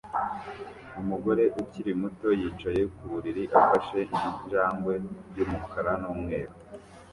Umugore 1.01 1.43
ukiri 1.61 1.91
muto 2.01 2.27
yicaye 2.39 2.81
ku 2.95 3.03
buriri 3.11 3.43
afashe 3.59 3.99
injangwe 4.25 4.93
y'umukara 5.37 5.91
n'umweru 6.01 6.53